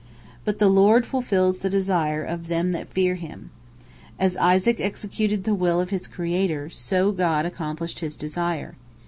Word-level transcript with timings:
But 0.45 0.57
"the 0.57 0.67
Lord 0.67 1.05
fulfils 1.05 1.59
the 1.59 1.69
desire 1.69 2.23
of 2.23 2.47
them 2.47 2.71
that 2.71 2.91
fear 2.91 3.13
Him." 3.13 3.51
As 4.17 4.35
Isaac 4.37 4.79
executed 4.79 5.43
the 5.43 5.53
will 5.53 5.79
of 5.79 5.91
his 5.91 6.07
Creator, 6.07 6.71
so 6.71 7.11
God 7.11 7.45
accomplished 7.45 7.99
his 7.99 8.15
desire. 8.15 8.73